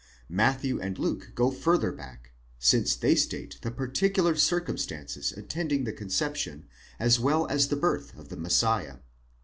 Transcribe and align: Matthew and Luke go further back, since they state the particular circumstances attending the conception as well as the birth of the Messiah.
Matthew 0.29 0.79
and 0.81 0.97
Luke 0.97 1.31
go 1.35 1.51
further 1.51 1.91
back, 1.91 2.31
since 2.57 2.95
they 2.95 3.13
state 3.13 3.59
the 3.61 3.69
particular 3.69 4.35
circumstances 4.35 5.31
attending 5.31 5.83
the 5.83 5.93
conception 5.93 6.65
as 6.97 7.19
well 7.19 7.45
as 7.49 7.67
the 7.67 7.75
birth 7.75 8.17
of 8.17 8.29
the 8.29 8.35
Messiah. 8.37 8.97